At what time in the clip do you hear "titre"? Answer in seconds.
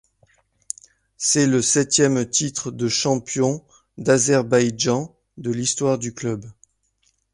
2.27-2.71